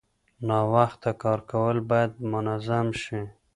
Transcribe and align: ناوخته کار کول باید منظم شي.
ناوخته 0.47 1.11
کار 1.21 1.39
کول 1.51 1.77
باید 1.89 2.11
منظم 2.31 2.87
شي. 3.01 3.19